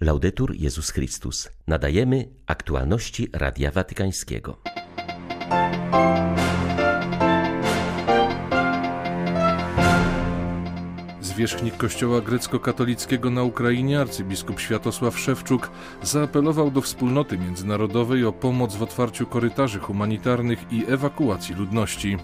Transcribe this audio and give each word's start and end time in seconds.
Laudetur 0.00 0.54
Jezus 0.54 0.90
Chrystus. 0.90 1.50
Nadajemy 1.66 2.28
aktualności 2.46 3.28
Radia 3.32 3.70
Watykańskiego. 3.70 4.58
Zwierzchnik 11.20 11.76
Kościoła 11.76 12.20
grecko-katolickiego 12.20 13.30
na 13.30 13.42
Ukrainie, 13.42 14.00
arcybiskup 14.00 14.60
Światosław 14.60 15.18
Szewczuk, 15.18 15.70
zaapelował 16.02 16.70
do 16.70 16.80
wspólnoty 16.80 17.38
międzynarodowej 17.38 18.24
o 18.24 18.32
pomoc 18.32 18.76
w 18.76 18.82
otwarciu 18.82 19.26
korytarzy 19.26 19.78
humanitarnych 19.78 20.72
i 20.72 20.84
ewakuacji 20.88 21.54
ludności. 21.54 22.16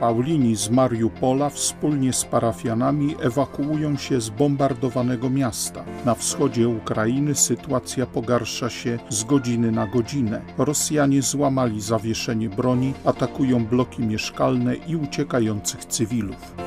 Paulini 0.00 0.56
z 0.56 0.70
Mariupola 0.70 1.50
wspólnie 1.50 2.12
z 2.12 2.24
parafianami 2.24 3.14
ewakuują 3.22 3.96
się 3.96 4.20
z 4.20 4.30
bombardowanego 4.30 5.30
miasta. 5.30 5.84
Na 6.04 6.14
wschodzie 6.14 6.68
Ukrainy 6.68 7.34
sytuacja 7.34 8.06
pogarsza 8.06 8.70
się 8.70 8.98
z 9.08 9.24
godziny 9.24 9.72
na 9.72 9.86
godzinę. 9.86 10.42
Rosjanie 10.58 11.22
złamali 11.22 11.80
zawieszenie 11.80 12.48
broni, 12.48 12.94
atakują 13.04 13.64
bloki 13.66 14.02
mieszkalne 14.02 14.74
i 14.74 14.96
uciekających 14.96 15.84
cywilów. 15.84 16.65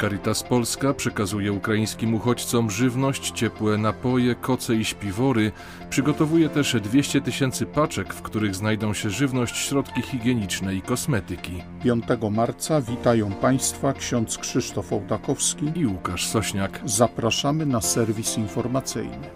Caritas 0.00 0.42
Polska 0.42 0.94
przekazuje 0.94 1.52
ukraińskim 1.52 2.14
uchodźcom 2.14 2.70
żywność, 2.70 3.30
ciepłe 3.30 3.78
napoje, 3.78 4.34
koce 4.34 4.74
i 4.74 4.84
śpiwory. 4.84 5.52
Przygotowuje 5.90 6.48
też 6.48 6.76
200 6.82 7.20
tysięcy 7.20 7.66
paczek, 7.66 8.14
w 8.14 8.22
których 8.22 8.54
znajdą 8.54 8.94
się 8.94 9.10
żywność, 9.10 9.56
środki 9.56 10.02
higieniczne 10.02 10.74
i 10.74 10.82
kosmetyki. 10.82 11.62
5 11.82 12.04
marca 12.30 12.80
witają 12.80 13.32
Państwa 13.32 13.92
ksiądz 13.92 14.38
Krzysztof 14.38 14.92
Ołdakowski 14.92 15.72
i 15.76 15.86
Łukasz 15.86 16.26
Sośniak. 16.26 16.80
Zapraszamy 16.84 17.66
na 17.66 17.80
serwis 17.80 18.38
informacyjny. 18.38 19.30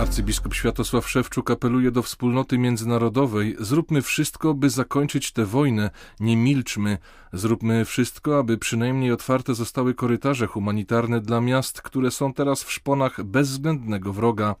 Arcybiskup 0.00 0.54
Światosław 0.54 1.08
Szewczuk 1.08 1.50
apeluje 1.50 1.90
do 1.90 2.02
wspólnoty 2.02 2.58
międzynarodowej: 2.58 3.56
zróbmy 3.58 4.02
wszystko, 4.02 4.54
by 4.54 4.70
zakończyć 4.70 5.32
tę 5.32 5.46
wojnę, 5.46 5.90
nie 6.20 6.36
milczmy. 6.36 6.98
Zróbmy 7.32 7.84
wszystko, 7.84 8.38
aby 8.38 8.58
przynajmniej 8.58 9.12
otwarte 9.12 9.54
zostały 9.54 9.94
korytarze 9.94 10.46
humanitarne 10.46 11.20
dla 11.20 11.40
miast, 11.40 11.82
które 11.82 12.10
są 12.10 12.32
teraz 12.34 12.64
w 12.64 12.72
szponach 12.72 13.24
bezwzględnego 13.24 14.12
wroga. 14.12 14.54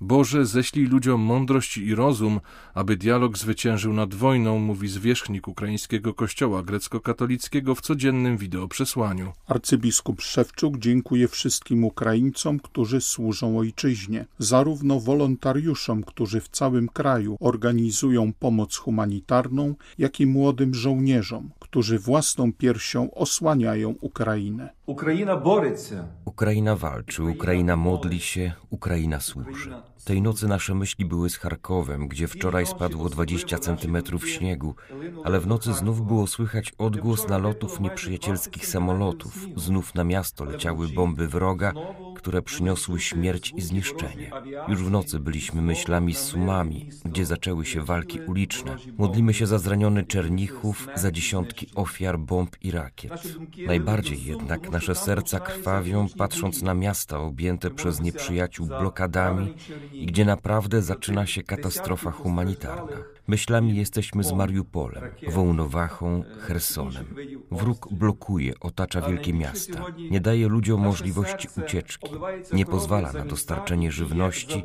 Boże, 0.00 0.46
ześlij 0.46 0.86
ludziom 0.86 1.20
mądrość 1.20 1.78
i 1.78 1.94
rozum, 1.94 2.40
aby 2.74 2.96
dialog 2.96 3.38
zwyciężył 3.38 3.92
nad 3.92 4.14
wojną, 4.14 4.58
mówi 4.58 4.88
zwierzchnik 4.88 5.48
ukraińskiego 5.48 6.14
kościoła 6.14 6.62
grecko-katolickiego 6.62 7.74
w 7.74 7.80
codziennym 7.80 8.36
wideoprzesłaniu. 8.36 9.32
Arcybiskup 9.46 10.22
Szewczuk 10.22 10.78
dziękuje 10.78 11.28
wszystkim 11.28 11.84
Ukraińcom, 11.84 12.60
którzy 12.60 13.00
służą 13.00 13.58
ojczyźnie, 13.58 14.26
zarówno 14.38 15.00
wolontariuszom, 15.00 16.02
którzy 16.02 16.40
w 16.40 16.48
całym 16.48 16.88
kraju 16.88 17.36
organizują 17.40 18.32
pomoc 18.32 18.76
humanitarną, 18.76 19.74
jak 19.98 20.20
i 20.20 20.26
młodym 20.26 20.74
żołnierzom, 20.74 21.50
którzy 21.60 21.98
własną 21.98 22.52
piersią 22.52 23.10
osłaniają 23.14 23.94
Ukrainę. 24.00 24.72
Ukraina 24.86 25.36
boryce. 25.36 26.08
Ukraina 26.24 26.76
walczy, 26.76 27.22
Ukraina 27.22 27.76
modli 27.76 28.20
się, 28.20 28.52
Ukraina 28.70 29.20
służy. 29.20 29.74
Tej 30.04 30.22
nocy 30.22 30.48
nasze 30.48 30.74
myśli 30.74 31.04
były 31.04 31.30
z 31.30 31.36
Charkowem, 31.36 32.08
gdzie 32.08 32.28
wczoraj 32.28 32.66
spadło 32.66 33.08
20 33.08 33.58
centymetrów 33.58 34.28
śniegu, 34.28 34.74
ale 35.24 35.40
w 35.40 35.46
nocy 35.46 35.72
znów 35.72 36.06
było 36.06 36.26
słychać 36.26 36.72
odgłos 36.78 37.28
nalotów 37.28 37.80
nieprzyjacielskich 37.80 38.66
samolotów. 38.66 39.46
Znów 39.56 39.94
na 39.94 40.04
miasto 40.04 40.44
leciały 40.44 40.88
bomby 40.88 41.28
wroga, 41.28 41.72
które 42.16 42.42
przyniosły 42.42 43.00
śmierć 43.00 43.52
i 43.56 43.60
zniszczenie. 43.60 44.30
Już 44.68 44.82
w 44.82 44.90
nocy 44.90 45.20
byliśmy 45.20 45.62
myślami 45.62 46.14
z 46.14 46.18
Sumami, 46.18 46.90
gdzie 47.04 47.26
zaczęły 47.26 47.66
się 47.66 47.80
walki 47.80 48.20
uliczne. 48.20 48.76
Modlimy 48.98 49.34
się 49.34 49.46
za 49.46 49.58
zraniony 49.58 50.04
Czernichów, 50.04 50.88
za 50.94 51.10
dziesiątki 51.10 51.66
ofiar 51.74 52.18
bomb 52.18 52.56
i 52.60 52.70
rakiet. 52.70 53.12
Najbardziej 53.66 54.24
jednak 54.24 54.70
nasze 54.70 54.94
serca 54.94 55.40
krwawią, 55.40 56.06
patrząc 56.18 56.62
na 56.62 56.74
miasta 56.74 57.18
objęte 57.18 57.70
przez 57.70 58.00
nieprzyjaciół 58.00 58.66
blokadami 58.66 59.54
i 59.92 60.06
gdzie 60.06 60.24
naprawdę 60.24 60.82
zaczyna 60.82 61.26
się 61.26 61.42
katastrofa 61.42 62.10
humanitarna. 62.10 62.96
Myślami 63.26 63.76
jesteśmy 63.76 64.24
z 64.24 64.32
Mariupolem, 64.32 65.04
Wołnowachą, 65.28 66.24
Hersonem. 66.40 67.04
Wróg 67.50 67.88
blokuje, 67.92 68.52
otacza 68.60 69.00
wielkie 69.00 69.32
miasta, 69.32 69.84
nie 70.10 70.20
daje 70.20 70.48
ludziom 70.48 70.80
możliwości 70.80 71.48
ucieczki, 71.64 72.10
nie 72.52 72.66
pozwala 72.66 73.12
na 73.12 73.24
dostarczenie 73.24 73.92
żywności, 73.92 74.64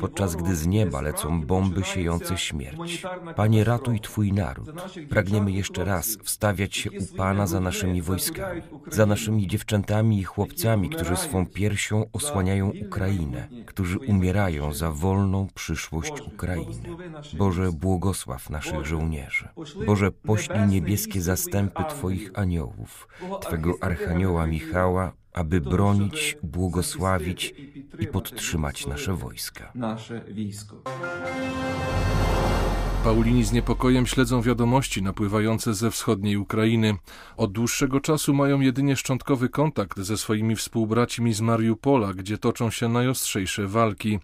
podczas 0.00 0.36
gdy 0.36 0.56
z 0.56 0.66
nieba 0.66 1.00
lecą 1.00 1.42
bomby 1.46 1.84
siejące 1.84 2.38
śmierć. 2.38 3.02
Panie, 3.36 3.64
ratuj 3.64 4.00
Twój 4.00 4.32
naród. 4.32 4.70
Pragniemy 5.08 5.52
jeszcze 5.52 5.84
raz 5.84 6.18
wstawiać 6.22 6.76
się 6.76 6.90
u 6.90 7.16
Pana 7.16 7.46
za 7.46 7.60
naszymi 7.60 8.02
wojskami, 8.02 8.62
za 8.90 9.06
naszymi 9.06 9.46
dziewczętami 9.46 10.18
i 10.18 10.24
chłopcami, 10.24 10.90
którzy 10.90 11.16
swą 11.16 11.46
piersią 11.46 12.04
osłaniają 12.12 12.72
Ukrainę, 12.86 13.48
którzy 13.66 13.98
umierają 13.98 14.49
za 14.72 14.90
wolną 14.92 15.48
przyszłość 15.54 16.12
Ukrainy. 16.20 16.96
Boże, 17.38 17.72
błogosław 17.72 18.50
naszych 18.50 18.86
żołnierzy. 18.86 19.48
Boże, 19.86 20.12
poślij 20.12 20.66
niebieskie 20.66 21.20
zastępy 21.20 21.82
Twoich 21.88 22.30
aniołów, 22.34 23.08
Twego 23.40 23.74
archanioła 23.80 24.46
Michała, 24.46 25.12
aby 25.32 25.60
bronić, 25.60 26.36
błogosławić 26.42 27.54
i 27.98 28.06
podtrzymać 28.06 28.86
nasze 28.86 29.14
wojska. 29.14 29.72
Nasze 29.74 30.20
wojsko. 30.20 30.82
Paulini 33.04 33.44
z 33.44 33.52
niepokojem 33.52 34.06
śledzą 34.06 34.42
wiadomości 34.42 35.02
napływające 35.02 35.74
ze 35.74 35.90
wschodniej 35.90 36.36
Ukrainy. 36.36 36.94
Od 37.36 37.52
dłuższego 37.52 38.00
czasu 38.00 38.34
mają 38.34 38.60
jedynie 38.60 38.96
szczątkowy 38.96 39.48
kontakt 39.48 39.98
ze 39.98 40.16
swoimi 40.16 40.56
współbraćmi 40.56 41.32
z 41.32 41.40
Mariupola, 41.40 42.14
gdzie 42.14 42.38
toczą 42.38 42.70
się 42.70 42.88
najostrzejsze 42.88 43.66
walki. 43.66 44.18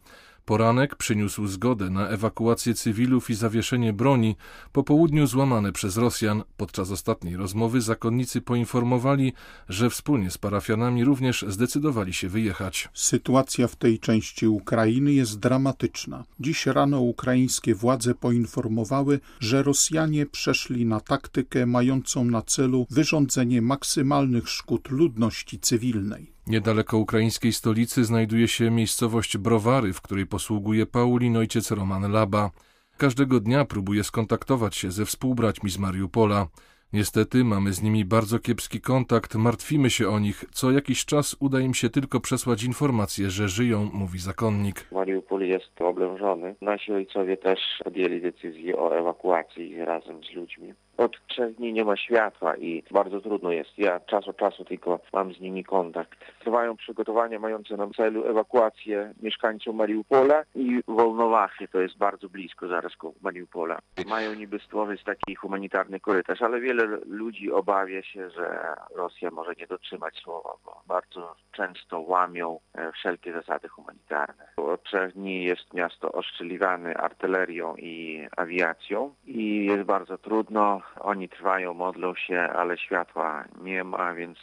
Poranek 0.46 0.96
przyniósł 0.96 1.46
zgodę 1.46 1.90
na 1.90 2.08
ewakuację 2.08 2.74
cywilów 2.74 3.30
i 3.30 3.34
zawieszenie 3.34 3.92
broni, 3.92 4.36
po 4.72 4.82
południu 4.82 5.26
złamane 5.26 5.72
przez 5.72 5.96
Rosjan. 5.96 6.42
Podczas 6.56 6.90
ostatniej 6.90 7.36
rozmowy 7.36 7.80
zakonnicy 7.80 8.40
poinformowali, 8.40 9.32
że 9.68 9.90
wspólnie 9.90 10.30
z 10.30 10.38
parafianami 10.38 11.04
również 11.04 11.44
zdecydowali 11.48 12.12
się 12.12 12.28
wyjechać. 12.28 12.88
Sytuacja 12.94 13.68
w 13.68 13.76
tej 13.76 13.98
części 13.98 14.46
Ukrainy 14.46 15.12
jest 15.12 15.38
dramatyczna. 15.38 16.24
Dziś 16.40 16.66
rano 16.66 17.00
ukraińskie 17.00 17.74
władze 17.74 18.14
poinformowały, 18.14 19.20
że 19.40 19.62
Rosjanie 19.62 20.26
przeszli 20.26 20.86
na 20.86 21.00
taktykę 21.00 21.66
mającą 21.66 22.24
na 22.24 22.42
celu 22.42 22.86
wyrządzenie 22.90 23.62
maksymalnych 23.62 24.48
szkód 24.48 24.90
ludności 24.90 25.60
cywilnej. 25.60 26.35
Niedaleko 26.46 26.98
ukraińskiej 26.98 27.52
stolicy 27.52 28.04
znajduje 28.04 28.48
się 28.48 28.70
miejscowość 28.70 29.38
Browary, 29.38 29.92
w 29.92 30.00
której 30.00 30.26
posługuje 30.26 30.86
Paulin 30.86 31.36
ojciec 31.36 31.70
Roman 31.70 32.12
Laba. 32.12 32.50
Każdego 32.96 33.40
dnia 33.40 33.64
próbuje 33.64 34.04
skontaktować 34.04 34.76
się 34.76 34.90
ze 34.90 35.04
współbraćmi 35.04 35.70
z 35.70 35.78
Mariupola. 35.78 36.46
Niestety 36.92 37.44
mamy 37.44 37.72
z 37.72 37.82
nimi 37.82 38.04
bardzo 38.04 38.38
kiepski 38.38 38.80
kontakt, 38.80 39.34
martwimy 39.34 39.90
się 39.90 40.08
o 40.08 40.18
nich. 40.18 40.44
Co 40.52 40.70
jakiś 40.70 41.04
czas 41.04 41.36
uda 41.40 41.60
im 41.60 41.74
się 41.74 41.90
tylko 41.90 42.20
przesłać 42.20 42.62
informację, 42.62 43.30
że 43.30 43.48
żyją, 43.48 43.90
mówi 43.92 44.18
zakonnik. 44.18 44.88
Mariupol 44.92 45.40
jest 45.40 45.82
oblężony. 45.82 46.54
Nasi 46.60 46.92
ojcowie 46.92 47.36
też 47.36 47.58
podjęli 47.84 48.20
decyzję 48.20 48.76
o 48.78 48.98
ewakuacji 48.98 49.84
razem 49.84 50.24
z 50.24 50.34
ludźmi. 50.34 50.74
Od 50.98 51.26
trzech 51.26 51.54
dni 51.54 51.72
nie 51.72 51.84
ma 51.84 51.96
światła 51.96 52.56
i 52.56 52.82
bardzo 52.90 53.20
trudno 53.20 53.52
jest. 53.52 53.78
Ja 53.78 54.00
czas 54.00 54.28
od 54.28 54.36
czasu 54.36 54.64
tylko 54.64 55.00
mam 55.12 55.32
z 55.34 55.40
nimi 55.40 55.64
kontakt. 55.64 56.18
Trwają 56.40 56.76
przygotowania 56.76 57.38
mające 57.38 57.76
na 57.76 57.90
celu 57.96 58.24
ewakuację 58.26 59.14
mieszkańców 59.22 59.74
Mariupola 59.74 60.42
i 60.54 60.80
Wolnowachy, 60.88 61.68
to 61.68 61.80
jest 61.80 61.98
bardzo 61.98 62.28
blisko 62.28 62.68
zaraz 62.68 62.96
koło 62.96 63.14
Mariupola. 63.22 63.78
Mają 64.06 64.34
niby 64.34 64.58
stworzyć 64.58 65.04
taki 65.04 65.34
humanitarny 65.34 66.00
korytarz, 66.00 66.42
ale 66.42 66.60
wiele 66.60 66.86
ludzi 67.06 67.52
obawia 67.52 68.02
się, 68.02 68.30
że 68.30 68.74
Rosja 68.94 69.30
może 69.30 69.52
nie 69.58 69.66
dotrzymać 69.66 70.16
słowa, 70.16 70.50
bo 70.64 70.82
bardzo 70.86 71.34
często 71.52 72.00
łamią 72.00 72.58
wszelkie 72.94 73.32
zasady 73.32 73.68
humanitarne. 73.68 74.46
Od 74.56 74.82
trzech 74.82 75.12
dni 75.12 75.44
jest 75.44 75.74
miasto 75.74 76.12
oszczeliwane 76.12 76.94
artylerią 76.94 77.76
i 77.76 78.26
awiacją 78.36 79.14
i 79.26 79.66
jest 79.66 79.82
bardzo 79.82 80.18
trudno 80.18 80.80
oni 81.00 81.28
trwają, 81.28 81.74
modlą 81.74 82.14
się, 82.14 82.40
ale 82.40 82.78
światła 82.78 83.44
nie 83.62 83.84
ma, 83.84 84.14
więc 84.14 84.38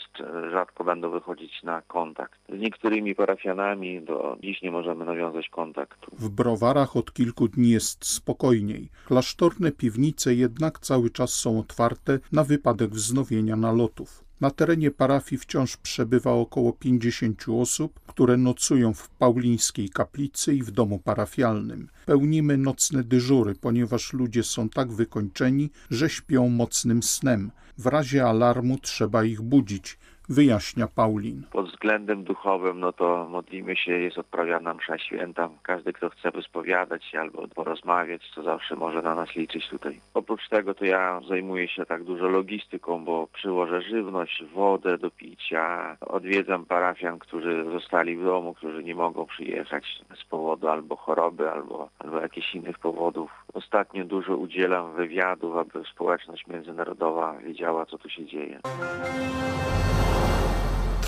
rzadko 0.51 0.83
będą 0.83 1.09
wychodzić 1.09 1.63
na 1.63 1.81
kontakt. 1.81 2.39
Z 2.49 2.59
niektórymi 2.59 3.15
parafianami 3.15 4.01
do 4.01 4.37
dziś 4.41 4.61
nie 4.61 4.71
możemy 4.71 5.05
nawiązać 5.05 5.49
kontaktu. 5.49 6.11
W 6.19 6.29
browarach 6.29 6.95
od 6.97 7.13
kilku 7.13 7.47
dni 7.47 7.69
jest 7.69 8.05
spokojniej. 8.05 8.89
Klasztorne 9.05 9.71
piwnice 9.71 10.33
jednak 10.33 10.79
cały 10.79 11.09
czas 11.09 11.33
są 11.33 11.59
otwarte 11.59 12.19
na 12.31 12.43
wypadek 12.43 12.89
wznowienia 12.89 13.55
nalotów. 13.55 14.23
Na 14.41 14.51
terenie 14.51 14.91
parafii 14.91 15.39
wciąż 15.39 15.77
przebywa 15.77 16.31
około 16.31 16.73
50 16.73 17.45
osób, 17.49 17.99
które 18.07 18.37
nocują 18.37 18.93
w 18.93 19.09
paulińskiej 19.09 19.89
kaplicy 19.89 20.55
i 20.55 20.63
w 20.63 20.71
domu 20.71 20.99
parafialnym. 20.99 21.89
Pełnimy 22.05 22.57
nocne 22.57 23.03
dyżury, 23.03 23.55
ponieważ 23.55 24.13
ludzie 24.13 24.43
są 24.43 24.69
tak 24.69 24.91
wykończeni, 24.91 25.69
że 25.89 26.09
śpią 26.09 26.49
mocnym 26.49 27.03
snem. 27.03 27.51
W 27.77 27.85
razie 27.85 28.25
alarmu 28.25 28.77
trzeba 28.79 29.23
ich 29.23 29.41
budzić, 29.41 29.97
wyjaśnia 30.33 30.87
Paulin. 30.87 31.43
Pod 31.51 31.69
względem 31.69 32.23
duchowym, 32.23 32.79
no 32.79 32.93
to 32.93 33.27
modlimy 33.29 33.75
się, 33.75 33.91
jest 33.91 34.17
odprawiana 34.17 34.73
msza 34.73 34.97
święta. 34.97 35.49
Każdy, 35.63 35.93
kto 35.93 36.09
chce 36.09 36.31
wyspowiadać 36.31 37.05
się 37.05 37.19
albo 37.19 37.47
porozmawiać, 37.47 38.21
to 38.35 38.43
zawsze 38.43 38.75
może 38.75 39.01
na 39.01 39.15
nas 39.15 39.35
liczyć 39.35 39.69
tutaj. 39.69 39.99
Oprócz 40.13 40.49
tego 40.49 40.73
to 40.73 40.85
ja 40.85 41.21
zajmuję 41.29 41.67
się 41.67 41.85
tak 41.85 42.03
dużo 42.03 42.27
logistyką, 42.27 43.05
bo 43.05 43.27
przyłożę 43.27 43.81
żywność, 43.81 44.43
wodę 44.53 44.97
do 44.97 45.11
picia, 45.11 45.97
odwiedzam 46.01 46.65
parafian, 46.65 47.19
którzy 47.19 47.65
zostali 47.71 48.17
w 48.17 48.23
domu, 48.23 48.53
którzy 48.53 48.83
nie 48.83 48.95
mogą 48.95 49.25
przyjechać 49.25 50.01
z 50.21 50.25
powodu 50.29 50.67
albo 50.67 50.95
choroby, 50.95 51.51
albo, 51.51 51.89
albo 51.99 52.19
jakichś 52.19 52.55
innych 52.55 52.79
powodów. 52.79 53.31
Ostatnio 53.53 54.05
dużo 54.05 54.37
udzielam 54.37 54.95
wywiadów, 54.95 55.57
aby 55.57 55.83
społeczność 55.93 56.47
międzynarodowa 56.47 57.37
wiedziała, 57.37 57.85
co 57.85 57.97
tu 57.97 58.09
się 58.09 58.25
dzieje. 58.25 58.59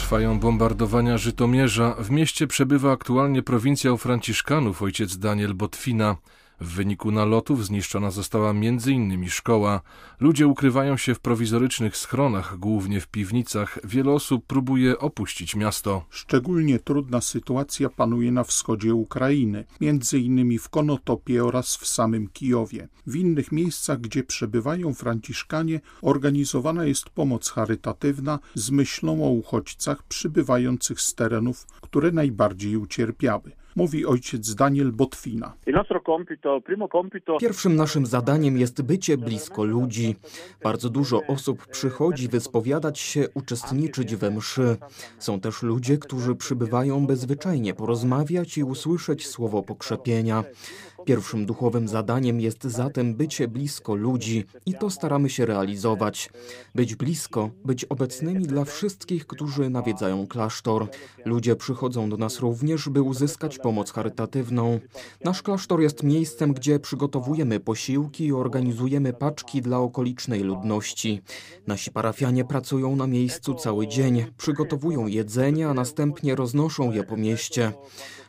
Trwają 0.06 0.40
bombardowania 0.40 1.18
Żytomierza. 1.18 1.96
W 2.00 2.12
mieście 2.12 2.48
przebywa 2.48 2.92
aktualnie 2.92 3.44
prowincjał 3.44 3.98
franciszkanów 3.98 4.81
ojciec 4.81 5.18
Daniel 5.18 5.54
Botwina. 5.54 6.16
W 6.62 6.74
wyniku 6.74 7.12
nalotów 7.12 7.66
zniszczona 7.66 8.12
została 8.12 8.50
m.in. 8.50 9.30
szkoła. 9.30 9.81
Ludzie 10.19 10.48
ukrywają 10.48 10.98
się 10.98 11.16
w 11.16 11.19
prowizorycznych 11.19 11.98
schronach, 11.98 12.57
głównie 12.57 13.02
w 13.02 13.07
piwnicach. 13.07 13.80
Wiele 13.84 14.12
osób 14.12 14.46
próbuje 14.46 15.00
opuścić 15.00 15.56
miasto. 15.56 16.06
Szczególnie 16.10 16.80
trudna 16.80 17.22
sytuacja 17.22 17.90
panuje 17.90 18.31
na 18.31 18.44
wschodzie 18.44 18.94
Ukrainy, 18.94 19.66
innymi 20.13 20.60
w 20.60 20.69
Konotopie 20.69 21.46
oraz 21.46 21.78
w 21.78 21.88
samym 21.88 22.28
Kijowie. 22.28 22.88
W 23.08 23.16
innych 23.16 23.51
miejscach, 23.51 24.01
gdzie 24.01 24.24
przebywają 24.24 24.94
Franciszkanie, 24.94 25.81
organizowana 26.01 26.86
jest 26.86 27.10
pomoc 27.10 27.50
charytatywna 27.50 28.40
z 28.54 28.72
myślą 28.72 29.24
o 29.24 29.30
uchodźcach 29.30 30.04
przybywających 30.04 31.01
z 31.01 31.16
terenów, 31.16 31.68
które 31.81 32.12
najbardziej 32.12 32.78
ucierpiały 32.78 33.51
mówi 33.75 34.06
ojciec 34.06 34.56
Daniel 34.56 34.92
Botwina. 34.92 35.54
Pierwszym 37.39 37.75
naszym 37.75 38.06
zadaniem 38.06 38.57
jest 38.57 38.81
bycie 38.81 39.18
blisko 39.18 39.63
ludzi. 39.63 40.16
Bardzo 40.63 40.89
dużo 40.89 41.22
osób 41.27 41.68
przychodzi 41.68 42.27
wyspowiadać 42.27 43.00
się, 43.00 43.30
uczestniczyć 43.33 44.16
we 44.16 44.31
mszy. 44.31 44.77
Są 45.19 45.39
też 45.39 45.63
ludzie, 45.63 45.98
którzy 45.98 46.36
przybywają 46.36 47.07
bezwyczajnie 47.07 47.74
porozmawiać 47.74 48.57
i 48.57 48.63
usłyszeć 48.63 49.27
słowo 49.27 49.63
pokrzepienia. 49.63 50.44
Pierwszym 51.06 51.46
duchowym 51.46 51.88
zadaniem 51.88 52.40
jest 52.42 52.63
zatem 52.63 53.16
bycie 53.16 53.48
blisko 53.48 53.96
ludzi 53.96 54.46
i 54.66 54.74
to 54.74 54.90
staramy 54.90 55.30
się 55.30 55.46
realizować. 55.46 56.30
Być 56.75 56.96
blisko, 56.96 57.50
być 57.66 57.86
obecnymi 57.86 58.48
dla 58.48 58.66
wszystkich, 58.66 59.28
którzy 59.28 59.69
nawiedzają 59.69 60.28
klasztor. 60.28 60.88
Ludzie 61.25 61.56
przychodzą 61.56 62.10
do 62.10 62.18
nas 62.18 62.40
również, 62.40 62.90
by 62.90 63.02
uzyskać 63.02 63.60
pomoc 63.60 63.92
charytatywną. 63.92 64.80
Nasz 65.24 65.42
klasztor 65.42 65.81
jest 65.81 66.04
miejscem, 66.04 66.54
gdzie 66.54 66.80
przygotowujemy 66.80 67.60
posiłki 67.60 68.25
i 68.25 68.34
organizujemy 68.34 69.13
paczki 69.13 69.62
dla 69.62 69.80
okolicznej 69.80 70.44
ludności. 70.44 71.22
Nasi 71.68 71.92
parafianie 71.92 72.46
pracują 72.46 72.96
na 72.96 73.08
miejscu 73.08 73.54
cały 73.54 73.88
dzień, 73.88 74.25
przygotowują 74.38 75.08
jedzenie, 75.08 75.69
a 75.69 75.74
następnie 75.74 76.36
roznoszą 76.36 76.92
je 76.92 77.04
po 77.04 77.18
mieście. 77.18 77.74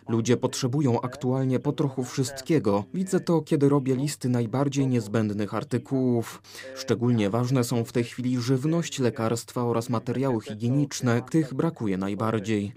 Ludzie 0.08 0.36
potrzebują 0.36 1.00
aktualnie 1.00 1.60
po 1.60 1.72
trochu 1.72 2.04
wszystkiego. 2.04 2.84
Widzę 2.94 3.20
to, 3.20 3.42
kiedy 3.42 3.68
robię 3.68 3.96
listy 3.96 4.28
najbardziej 4.28 4.86
niezbędnych 4.86 5.54
artykułów. 5.54 6.42
Szczególnie 6.74 7.30
ważne 7.30 7.64
są 7.64 7.84
w 7.84 7.92
tej 7.92 8.04
chwili 8.04 8.40
żywność, 8.40 8.98
lekarstwa 8.98 9.64
oraz 9.64 9.90
materiały 9.90 10.40
higieniczne. 10.40 11.22
Tych 11.30 11.54
brakuje 11.54 11.98
najbardziej. 11.98 12.72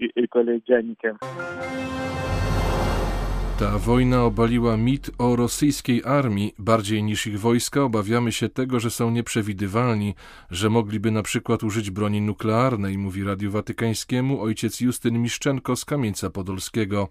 Ta 3.60 3.78
wojna 3.78 4.24
obaliła 4.24 4.76
mit 4.76 5.10
o 5.18 5.36
rosyjskiej 5.36 6.04
armii. 6.04 6.54
Bardziej 6.58 7.02
niż 7.02 7.26
ich 7.26 7.40
wojska 7.40 7.82
obawiamy 7.82 8.32
się 8.32 8.48
tego, 8.48 8.80
że 8.80 8.90
są 8.90 9.10
nieprzewidywalni, 9.10 10.14
że 10.50 10.70
mogliby 10.70 11.10
na 11.10 11.22
przykład 11.22 11.62
użyć 11.62 11.90
broni 11.90 12.20
nuklearnej, 12.20 12.98
mówi 12.98 13.24
Radiu 13.24 13.50
Watykańskiemu 13.50 14.40
ojciec 14.40 14.80
Justyn 14.80 15.22
Miszczenko 15.22 15.76
z 15.76 15.84
Kamieńca 15.84 16.30
Podolskiego. 16.30 17.08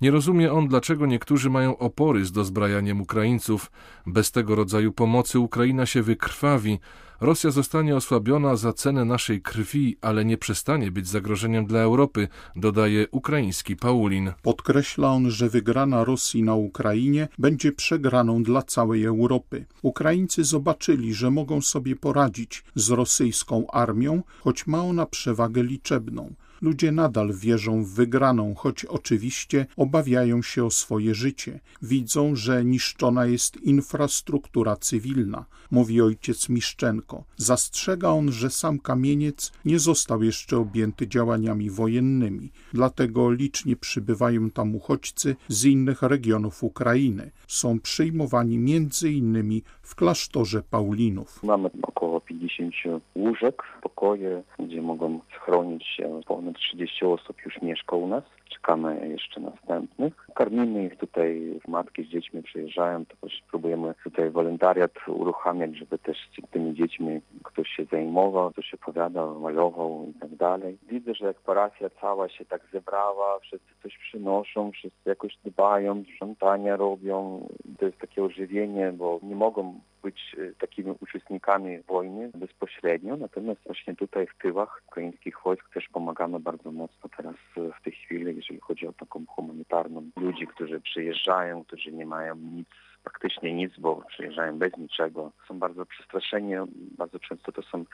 Nie 0.00 0.10
rozumie 0.10 0.52
on, 0.52 0.68
dlaczego 0.68 1.06
niektórzy 1.06 1.50
mają 1.50 1.78
opory 1.78 2.24
z 2.24 2.32
dozbrajaniem 2.32 3.00
Ukraińców. 3.00 3.70
Bez 4.06 4.30
tego 4.30 4.54
rodzaju 4.54 4.92
pomocy 4.92 5.38
Ukraina 5.38 5.86
się 5.86 6.02
wykrwawi. 6.02 6.78
Rosja 7.20 7.50
zostanie 7.50 7.96
osłabiona 7.96 8.56
za 8.56 8.72
cenę 8.72 9.04
naszej 9.04 9.42
krwi, 9.42 9.96
ale 10.00 10.24
nie 10.24 10.38
przestanie 10.38 10.90
być 10.90 11.08
zagrożeniem 11.08 11.66
dla 11.66 11.80
Europy, 11.80 12.28
dodaje 12.56 13.06
ukraiński 13.10 13.76
Paulin. 13.76 14.32
Podkreśla 14.42 15.12
on, 15.12 15.30
że 15.30 15.48
wygrana 15.48 16.04
Rosji 16.04 16.42
na 16.42 16.54
Ukrainie 16.54 17.28
będzie 17.38 17.72
przegraną 17.72 18.42
dla 18.42 18.62
całej 18.62 19.04
Europy. 19.04 19.66
Ukraińcy 19.82 20.44
zobaczyli, 20.44 21.14
że 21.14 21.30
mogą 21.30 21.60
sobie 21.60 21.96
poradzić 21.96 22.64
z 22.74 22.90
rosyjską 22.90 23.66
armią, 23.70 24.22
choć 24.40 24.66
ma 24.66 24.82
ona 24.82 25.06
przewagę 25.06 25.62
liczebną. 25.62 26.34
Ludzie 26.64 26.92
nadal 26.92 27.32
wierzą 27.34 27.84
w 27.84 27.88
wygraną, 27.88 28.54
choć 28.54 28.84
oczywiście 28.84 29.66
obawiają 29.76 30.42
się 30.42 30.64
o 30.64 30.70
swoje 30.70 31.14
życie. 31.14 31.60
Widzą, 31.82 32.36
że 32.36 32.64
niszczona 32.64 33.26
jest 33.26 33.56
infrastruktura 33.56 34.76
cywilna, 34.76 35.44
mówi 35.70 36.00
ojciec 36.00 36.48
Miszczenko. 36.48 37.24
Zastrzega 37.36 38.08
on, 38.08 38.32
że 38.32 38.50
sam 38.50 38.78
kamieniec 38.78 39.52
nie 39.64 39.78
został 39.78 40.22
jeszcze 40.22 40.58
objęty 40.58 41.08
działaniami 41.08 41.70
wojennymi, 41.70 42.52
dlatego 42.72 43.32
licznie 43.32 43.76
przybywają 43.76 44.50
tam 44.50 44.74
uchodźcy 44.74 45.36
z 45.48 45.64
innych 45.64 46.02
regionów 46.02 46.62
Ukrainy. 46.62 47.30
Są 47.48 47.80
przyjmowani 47.80 48.58
między 48.58 49.12
innymi 49.12 49.62
w 49.84 49.94
klasztorze 49.94 50.62
Paulinów. 50.70 51.42
Mamy 51.42 51.70
około 51.82 52.20
50 52.20 52.74
łóżek, 53.16 53.62
pokoje, 53.82 54.42
gdzie 54.58 54.82
mogą 54.82 55.20
schronić 55.36 55.86
się 55.86 56.20
ponad 56.26 56.54
30 56.54 57.04
osób 57.04 57.36
już 57.44 57.62
mieszka 57.62 57.96
u 57.96 58.06
nas. 58.06 58.24
Czekamy 58.48 59.08
jeszcze 59.08 59.40
następnych. 59.40 60.26
Karmimy 60.34 60.84
ich 60.84 60.96
tutaj, 60.96 61.60
matki 61.68 62.04
z 62.04 62.08
dziećmi 62.08 62.42
przyjeżdżają, 62.42 63.04
to 63.06 63.28
próbujemy 63.50 63.94
tutaj 64.04 64.30
wolontariat 64.30 64.92
uruchamiać, 65.08 65.76
żeby 65.76 65.98
też 65.98 66.18
tymi 66.50 66.74
dziećmi 66.74 67.20
ktoś 67.44 67.68
się 67.68 67.84
zajmował, 67.84 68.50
ktoś 68.50 68.74
opowiadał, 68.74 69.40
malował 69.40 70.06
i 70.10 70.20
tak 70.20 70.36
dalej. 70.36 70.78
Widzę, 70.88 71.14
że 71.14 71.26
jak 71.26 71.40
parafia 71.40 71.90
cała 72.00 72.28
się 72.28 72.44
tak 72.44 72.60
zebrała, 72.72 73.38
wszyscy 73.38 73.74
coś 73.82 73.98
przynoszą, 73.98 74.70
wszyscy 74.70 75.08
jakoś 75.08 75.36
dbają, 75.44 76.04
sprzątania 76.14 76.76
robią. 76.76 77.48
To 77.84 77.88
jest 77.88 77.98
takie 77.98 78.24
ożywienie, 78.24 78.92
bo 78.92 79.20
nie 79.22 79.34
mogą 79.34 79.80
być 80.02 80.36
takimi 80.58 80.94
uczestnikami 81.00 81.78
wojny 81.78 82.30
bezpośrednio, 82.34 83.16
natomiast 83.16 83.60
właśnie 83.66 83.96
tutaj 83.96 84.26
w 84.26 84.42
tyłach 84.42 84.82
ukraińskich 84.88 85.36
wojsk 85.44 85.74
też 85.74 85.88
pomagamy 85.88 86.40
bardzo 86.40 86.72
mocno 86.72 87.10
teraz 87.16 87.34
w 87.56 87.84
tej 87.84 87.92
chwili, 87.92 88.36
jeżeli 88.36 88.60
chodzi 88.60 88.86
o 88.86 88.92
taką 88.92 89.24
humanitarną 89.26 90.10
ludzi, 90.16 90.46
którzy 90.46 90.80
przyjeżdżają, 90.80 91.64
którzy 91.64 91.92
nie 91.92 92.06
mają 92.06 92.36
nic 92.36 92.68
praktycznie 93.04 93.54
nic, 93.54 93.72
bo 93.78 94.02
przyjeżdżają 94.08 94.58
bez 94.58 94.76
niczego. 94.76 95.32
Są 95.48 95.58
bardzo 95.58 95.86
przestraszeni. 95.86 96.54
Bardzo 96.98 97.18
często 97.18 97.52
to 97.52 97.62
są 97.62 97.84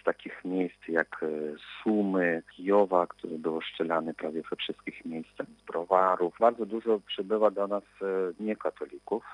z 0.00 0.04
takich 0.04 0.44
miejsc 0.44 0.88
jak 0.88 1.24
Sumy, 1.82 2.42
Kijowa, 2.56 3.06
który 3.06 3.38
był 3.38 3.56
oszczelany 3.56 4.14
prawie 4.14 4.42
we 4.50 4.56
wszystkich 4.56 5.04
miejscach, 5.04 5.46
z 5.62 5.66
browarów. 5.66 6.36
Bardzo 6.40 6.66
dużo 6.66 7.00
przybywa 7.06 7.50
do 7.50 7.66
nas 7.66 7.84
niekatolików 8.40 9.24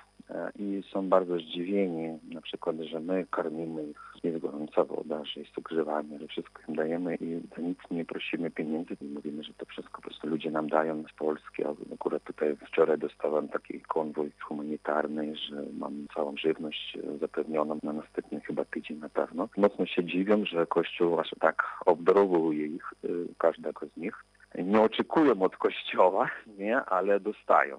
i 0.58 0.82
są 0.92 1.08
bardzo 1.08 1.38
zdziwieni, 1.38 2.18
na 2.32 2.40
przykład, 2.40 2.76
że 2.76 3.00
my 3.00 3.26
karmimy 3.30 3.82
ich, 3.82 4.13
jest 4.24 4.38
gorąca 4.38 4.84
woda, 4.84 5.24
że 5.24 5.40
jest 5.40 5.58
ogrzewanie, 5.58 6.18
że 6.18 6.26
wszystko 6.26 6.62
im 6.68 6.74
dajemy 6.74 7.16
i 7.20 7.40
za 7.56 7.62
nic 7.62 7.78
nie 7.90 8.04
prosimy 8.04 8.50
pieniędzy. 8.50 8.96
Mówimy, 9.14 9.44
że 9.44 9.54
to 9.54 9.66
wszystko 9.66 9.96
po 9.96 10.02
prostu 10.02 10.28
ludzie 10.28 10.50
nam 10.50 10.68
dają 10.68 11.04
z 11.12 11.12
Polski. 11.12 11.64
A 11.64 11.94
akurat 11.94 12.24
tutaj 12.24 12.56
wczoraj 12.56 12.98
dostałem 12.98 13.48
taki 13.48 13.80
konwój 13.80 14.30
humanitarny, 14.40 15.36
że 15.36 15.64
mam 15.78 16.06
całą 16.14 16.36
żywność 16.36 16.98
zapewnioną 17.20 17.78
na 17.82 17.92
następny 17.92 18.40
chyba 18.40 18.64
tydzień 18.64 18.98
na 18.98 19.08
pewno. 19.08 19.48
Mocno 19.56 19.86
się 19.86 20.04
dziwią, 20.04 20.44
że 20.44 20.66
Kościół 20.66 21.20
aż 21.20 21.30
tak 21.40 21.62
obdarowuje 21.86 22.66
ich, 22.66 22.94
każdego 23.38 23.86
z 23.86 23.96
nich. 23.96 24.24
Nie 24.58 24.80
oczekują 24.80 25.42
od 25.42 25.56
Kościoła, 25.56 26.30
nie, 26.58 26.76
ale 26.76 27.20
dostają. 27.20 27.76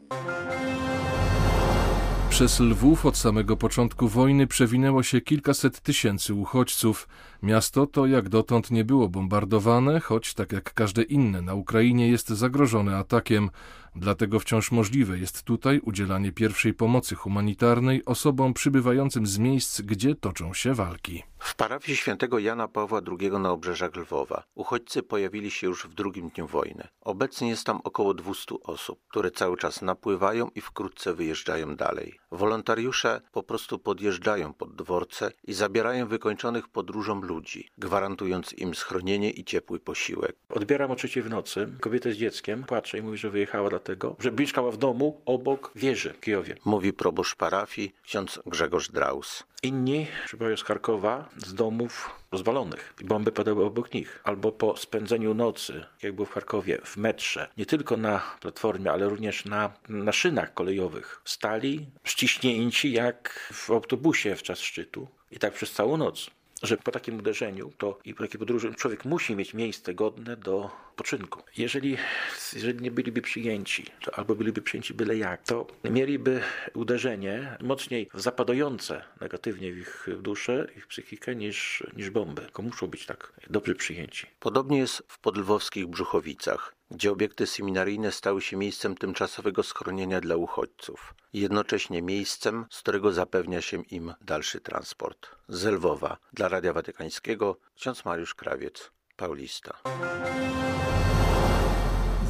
Przez 2.36 2.60
Lwów 2.60 3.06
od 3.06 3.18
samego 3.18 3.58
początku 3.58 4.08
wojny 4.08 4.48
przewinęło 4.48 5.04
się 5.04 5.22
kilkaset 5.22 5.82
tysięcy 5.82 6.34
uchodźców. 6.34 7.08
Miasto 7.44 7.88
to 7.88 8.06
jak 8.06 8.30
dotąd 8.30 8.72
nie 8.72 8.86
było 8.86 9.10
bombardowane, 9.10 10.00
choć 10.00 10.34
tak 10.34 10.52
jak 10.52 10.74
każde 10.74 11.04
inne 11.04 11.42
na 11.42 11.54
Ukrainie 11.54 12.10
jest 12.10 12.30
zagrożone 12.30 12.98
atakiem. 12.98 13.50
Dlatego 13.96 14.40
wciąż 14.40 14.72
możliwe 14.72 15.18
jest 15.18 15.44
tutaj 15.44 15.80
udzielanie 15.80 16.32
pierwszej 16.32 16.74
pomocy 16.74 17.16
humanitarnej 17.16 18.06
osobom 18.06 18.54
przybywającym 18.54 19.28
z 19.28 19.38
miejsc, 19.38 19.82
gdzie 19.82 20.16
toczą 20.16 20.54
się 20.54 20.74
walki. 20.74 21.24
W 21.46 21.56
parafii 21.56 21.98
świętego 21.98 22.40
Jana 22.40 22.68
Pawła 22.68 23.02
II 23.20 23.32
na 23.32 23.52
obrzeżach 23.52 23.96
Lwowa 23.96 24.44
uchodźcy 24.56 25.04
pojawili 25.04 25.52
się 25.52 25.68
już 25.68 25.88
w 25.88 25.94
drugim 25.94 26.30
dniu 26.30 26.48
wojny. 26.48 26.88
Obecnie 27.02 27.50
jest 27.50 27.64
tam 27.64 27.80
około 27.84 28.14
200 28.14 28.56
osób, 28.64 29.00
które 29.08 29.32
cały 29.32 29.58
czas 29.58 29.82
napływają 29.82 30.50
i 30.56 30.62
wkrótce 30.62 31.14
wyjeżdżają 31.14 31.76
dalej. 31.76 32.20
Wolontariusze 32.32 33.22
po 33.32 33.44
prostu 33.44 33.80
podjeżdżają 33.80 34.54
pod 34.54 34.76
dworce 34.76 35.32
i 35.44 35.54
zabierają 35.54 36.08
wykończonych 36.08 36.68
podróżą 36.68 37.22
ludzi, 37.22 37.70
gwarantując 37.78 38.54
im 38.54 38.76
schronienie 38.76 39.32
i 39.32 39.44
ciepły 39.44 39.80
posiłek. 39.80 40.36
Odbieram 40.50 40.92
o 40.92 40.96
trzeciej 40.96 41.24
w 41.24 41.30
nocy 41.30 41.68
kobietę 41.80 42.12
z 42.12 42.18
dzieckiem, 42.18 42.64
płacze 42.64 42.98
i 42.98 43.02
mówi, 43.02 43.18
że 43.18 43.30
wyjechała 43.30 43.70
dlatego, 43.86 44.16
że 44.20 44.32
mieszkała 44.32 44.72
w 44.72 44.78
domu 44.78 45.22
obok 45.26 45.72
wieży 45.76 46.14
w 46.14 46.20
Kijowie. 46.20 46.56
Mówi 46.66 46.94
proboszcz 46.94 47.36
parafii 47.36 47.96
ksiądz 48.04 48.40
Grzegorz 48.46 48.92
Draus. 48.92 49.44
Inni 49.64 50.08
przybywają 50.26 50.58
z 50.58 50.64
Charkowa, 50.64 51.30
z 51.38 51.54
domów 51.54 52.10
rozwalonych. 52.32 52.94
Bomby 53.04 53.32
padały 53.32 53.66
obok 53.66 53.94
nich. 53.94 54.22
Albo 54.24 54.52
po 54.52 54.78
spędzeniu 54.78 55.34
nocy, 55.34 55.86
jak 56.04 56.14
było 56.14 56.26
w 56.26 56.32
Charkowie, 56.32 56.82
w 56.84 56.98
metrze, 56.98 57.50
nie 57.58 57.66
tylko 57.66 57.98
na 57.98 58.22
platformie, 58.42 58.92
ale 58.92 59.10
również 59.10 59.46
na, 59.46 59.74
na 59.90 60.12
szynach 60.12 60.54
kolejowych, 60.54 61.22
stali 61.26 61.86
ściśnięci 62.04 62.92
jak 62.92 63.50
w 63.54 63.72
autobusie 63.72 64.36
w 64.36 64.44
czas 64.44 64.60
szczytu. 64.60 65.08
I 65.32 65.40
tak 65.40 65.54
przez 65.54 65.72
całą 65.72 65.98
noc 65.98 66.30
że 66.66 66.78
po 66.78 66.92
takim 66.92 67.20
uderzeniu 67.20 67.72
to 67.78 68.00
i 68.06 68.14
po 68.14 68.24
takiej 68.24 68.40
podróży 68.40 68.76
człowiek 68.76 69.06
musi 69.06 69.36
mieć 69.36 69.54
miejsce 69.54 69.94
godne 69.94 70.38
do 70.38 70.70
poczynku. 70.96 71.42
Jeżeli, 71.58 71.98
jeżeli 72.54 72.84
nie 72.84 72.92
byliby 72.92 73.22
przyjęci, 73.22 73.86
albo 74.14 74.36
byliby 74.36 74.62
przyjęci 74.62 74.94
byle 74.94 75.18
jak, 75.18 75.44
to 75.44 75.68
mieliby 75.84 76.42
uderzenie 76.74 77.58
mocniej 77.62 78.10
zapadające 78.14 79.04
negatywnie 79.22 79.72
w 79.72 79.78
ich 79.78 80.08
duszę, 80.22 80.68
ich 80.78 80.88
psychikę 80.88 81.36
niż, 81.36 81.84
niż 81.98 82.10
bomby. 82.10 82.42
Tylko 82.42 82.62
muszą 82.62 82.88
być 82.88 83.06
tak 83.06 83.34
dobrze 83.50 83.76
przyjęci. 83.76 84.28
Podobnie 84.40 84.78
jest 84.78 85.04
w 85.08 85.20
podlwowskich 85.20 85.88
Brzuchowicach 85.88 86.75
gdzie 86.92 87.12
obiekty 87.12 87.48
seminaryjne 87.48 88.12
stały 88.12 88.42
się 88.42 88.58
miejscem 88.58 88.98
tymczasowego 88.98 89.64
schronienia 89.64 90.22
dla 90.22 90.36
uchodźców, 90.36 91.16
jednocześnie 91.34 92.02
miejscem, 92.02 92.66
z 92.70 92.80
którego 92.80 93.14
zapewnia 93.14 93.62
się 93.62 93.82
im 93.82 94.14
dalszy 94.22 94.62
transport. 94.62 95.30
Z 95.48 95.66
Lwowa 95.66 96.18
dla 96.34 96.48
Radia 96.48 96.74
Watykańskiego 96.74 97.58
ksiądz 97.76 98.06
Mariusz 98.06 98.36
Krawiec, 98.36 98.92
Paulista. 99.16 99.82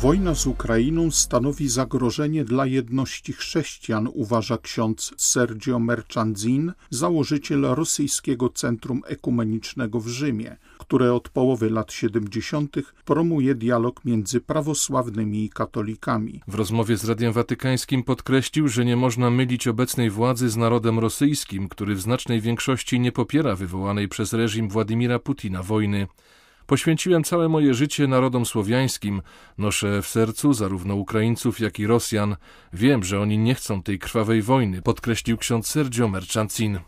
Wojna 0.05 0.35
z 0.35 0.47
Ukrainą 0.47 1.11
stanowi 1.11 1.69
zagrożenie 1.69 2.45
dla 2.45 2.65
jedności 2.65 3.33
chrześcijan, 3.33 4.09
uważa 4.13 4.57
ksiądz 4.57 5.13
Sergio 5.17 5.79
Merchanzin, 5.79 6.73
założyciel 6.89 7.61
rosyjskiego 7.61 8.49
Centrum 8.49 9.01
Ekumenicznego 9.07 9.99
w 9.99 10.07
Rzymie, 10.07 10.57
które 10.77 11.13
od 11.13 11.29
połowy 11.29 11.69
lat 11.69 11.91
70. 11.91 12.75
promuje 13.05 13.55
dialog 13.55 14.05
między 14.05 14.41
prawosławnymi 14.41 15.45
i 15.45 15.49
katolikami. 15.49 16.41
W 16.47 16.55
rozmowie 16.55 16.97
z 16.97 17.05
Radiem 17.05 17.33
Watykańskim 17.33 18.03
podkreślił, 18.03 18.67
że 18.67 18.85
nie 18.85 18.95
można 18.95 19.29
mylić 19.29 19.67
obecnej 19.67 20.09
władzy 20.09 20.49
z 20.49 20.57
narodem 20.57 20.99
rosyjskim, 20.99 21.69
który 21.69 21.95
w 21.95 22.01
znacznej 22.01 22.41
większości 22.41 22.99
nie 22.99 23.11
popiera 23.11 23.55
wywołanej 23.55 24.07
przez 24.07 24.33
reżim 24.33 24.69
Władimira 24.69 25.19
Putina 25.19 25.63
wojny. 25.63 26.07
Poświęciłem 26.67 27.23
całe 27.23 27.49
moje 27.49 27.73
życie 27.73 28.07
narodom 28.07 28.45
słowiańskim. 28.45 29.21
Noszę 29.57 30.01
w 30.01 30.07
sercu 30.07 30.53
zarówno 30.53 30.95
Ukraińców, 30.95 31.59
jak 31.59 31.79
i 31.79 31.87
Rosjan. 31.87 32.35
Wiem, 32.73 33.03
że 33.03 33.19
oni 33.19 33.37
nie 33.37 33.55
chcą 33.55 33.83
tej 33.83 33.99
krwawej 33.99 34.41
wojny, 34.41 34.81
podkreślił 34.81 35.37
ksiądz 35.37 35.67
Sergio 35.67 36.07
Merczancin. 36.07 36.79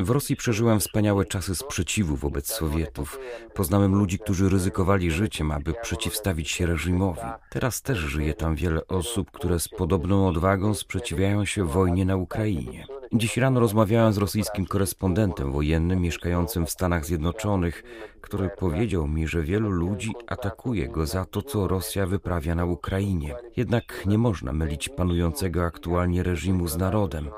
W 0.00 0.10
Rosji 0.10 0.36
przeżyłem 0.36 0.80
wspaniałe 0.80 1.24
czasy 1.24 1.54
sprzeciwu 1.54 2.16
wobec 2.16 2.46
Sowietów. 2.46 3.18
Poznałem 3.54 3.94
ludzi, 3.94 4.18
którzy 4.18 4.48
ryzykowali 4.48 5.10
życiem, 5.10 5.50
aby 5.50 5.74
przeciwstawić 5.82 6.50
się 6.50 6.66
reżimowi. 6.66 7.20
Teraz 7.50 7.82
też 7.82 7.98
żyje 7.98 8.34
tam 8.34 8.54
wiele 8.54 8.86
osób, 8.86 9.30
które 9.30 9.60
z 9.60 9.68
podobną 9.68 10.28
odwagą 10.28 10.74
sprzeciwiają 10.74 11.44
się 11.44 11.64
wojnie 11.64 12.04
na 12.04 12.16
Ukrainie. 12.16 12.86
Dziś 13.12 13.36
rano 13.36 13.60
rozmawiałem 13.60 14.12
z 14.12 14.18
rosyjskim 14.18 14.66
korespondentem 14.66 15.52
wojennym 15.52 16.00
mieszkającym 16.00 16.66
w 16.66 16.70
Stanach 16.70 17.06
Zjednoczonych, 17.06 17.82
który 18.20 18.50
powiedział 18.58 19.08
mi, 19.08 19.28
że 19.28 19.42
wielu 19.42 19.70
ludzi 19.70 20.12
atakuje 20.26 20.88
go 20.88 21.06
za 21.06 21.24
to, 21.24 21.42
co 21.42 21.68
Rosja 21.68 22.06
wyprawia 22.06 22.54
na 22.54 22.64
Ukrainie. 22.64 23.34
Jednak 23.56 24.06
nie 24.06 24.18
można 24.18 24.52
mylić 24.52 24.88
panującego 24.88 25.64
aktualnie 25.64 26.22
reżimu 26.22 26.68
z 26.68 26.76
narodem. 26.76 27.30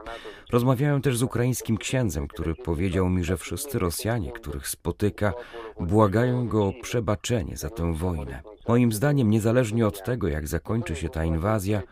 Rozmawiałem 0.50 1.02
też 1.02 1.16
z 1.16 1.22
ukraińskim 1.22 1.76
księdzem, 1.76 2.28
który 2.28 2.54
powiedział 2.54 3.08
mi, 3.08 3.24
że 3.24 3.36
wszyscy 3.36 3.78
Rosjanie, 3.78 4.32
których 4.32 4.68
spotyka, 4.68 5.32
błagają 5.80 6.48
go 6.48 6.66
o 6.66 6.72
przebaczenie 6.82 7.56
za 7.56 7.70
tę 7.70 7.94
wojnę. 7.94 8.42
Moim 8.68 8.92
zdaniem, 8.92 9.30
niezależnie 9.30 9.86
od 9.86 10.04
tego, 10.04 10.28
jak 10.28 10.48
zakończy 10.48 10.96
się 10.96 11.08
ta 11.08 11.24
inwazja, 11.24 11.82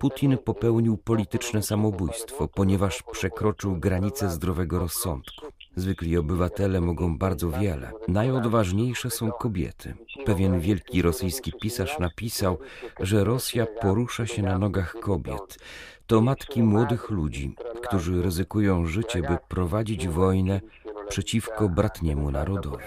Putin 0.00 0.38
popełnił 0.38 0.96
polityczne 0.96 1.62
samobójstwo, 1.62 2.48
ponieważ 2.48 3.02
przekroczył 3.02 3.76
granice 3.76 4.30
zdrowego 4.30 4.78
rozsądku. 4.78 5.46
Zwykli 5.76 6.16
obywatele 6.16 6.80
mogą 6.80 7.18
bardzo 7.18 7.50
wiele. 7.50 7.92
Najodważniejsze 8.08 9.10
są 9.10 9.32
kobiety. 9.32 9.94
Pewien 10.26 10.60
wielki 10.60 11.02
rosyjski 11.02 11.52
pisarz 11.60 11.98
napisał, 11.98 12.58
że 13.00 13.24
Rosja 13.24 13.66
porusza 13.66 14.26
się 14.26 14.42
na 14.42 14.58
nogach 14.58 14.94
kobiet. 15.00 15.58
To 16.06 16.20
matki 16.20 16.62
młodych 16.62 17.10
ludzi, 17.10 17.54
którzy 17.82 18.22
ryzykują 18.22 18.86
życie, 18.86 19.22
by 19.22 19.38
prowadzić 19.48 20.08
wojnę 20.08 20.60
przeciwko 21.08 21.68
bratniemu 21.68 22.30
narodowi. 22.30 22.84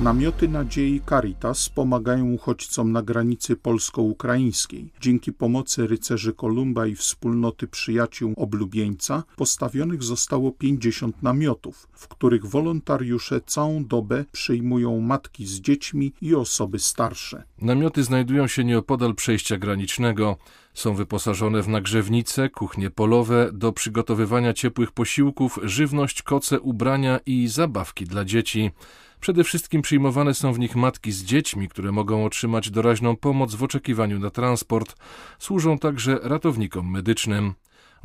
Namioty 0.00 0.48
Nadziei 0.48 1.00
Caritas 1.08 1.68
pomagają 1.68 2.32
uchodźcom 2.32 2.92
na 2.92 3.02
granicy 3.02 3.56
polsko-ukraińskiej. 3.56 4.92
Dzięki 5.00 5.32
pomocy 5.32 5.86
rycerzy 5.86 6.32
Kolumba 6.32 6.86
i 6.86 6.94
wspólnoty 6.94 7.66
przyjaciół 7.66 8.34
oblubieńca 8.36 9.22
postawionych 9.36 10.02
zostało 10.02 10.52
50 10.52 11.22
namiotów, 11.22 11.88
w 11.92 12.08
których 12.08 12.46
wolontariusze 12.46 13.40
całą 13.40 13.84
dobę 13.84 14.24
przyjmują 14.32 15.00
matki 15.00 15.46
z 15.46 15.60
dziećmi 15.60 16.12
i 16.20 16.34
osoby 16.34 16.78
starsze. 16.78 17.44
Namioty 17.62 18.04
znajdują 18.04 18.46
się 18.46 18.64
nieopodal 18.64 19.14
przejścia 19.14 19.56
granicznego. 19.56 20.36
Są 20.74 20.94
wyposażone 20.94 21.62
w 21.62 21.68
nagrzewnice, 21.68 22.48
kuchnie 22.50 22.90
polowe, 22.90 23.50
do 23.52 23.72
przygotowywania 23.72 24.52
ciepłych 24.52 24.92
posiłków, 24.92 25.58
żywność, 25.62 26.22
koce, 26.22 26.60
ubrania 26.60 27.20
i 27.26 27.48
zabawki 27.48 28.04
dla 28.04 28.24
dzieci. 28.24 28.70
Przede 29.26 29.44
wszystkim 29.44 29.82
przyjmowane 29.82 30.34
są 30.34 30.52
w 30.52 30.58
nich 30.58 30.76
matki 30.76 31.12
z 31.12 31.24
dziećmi, 31.24 31.68
które 31.68 31.92
mogą 31.92 32.24
otrzymać 32.24 32.70
doraźną 32.70 33.16
pomoc 33.16 33.54
w 33.54 33.62
oczekiwaniu 33.62 34.18
na 34.18 34.30
transport. 34.30 34.96
Służą 35.38 35.78
także 35.78 36.18
ratownikom 36.22 36.90
medycznym. 36.90 37.54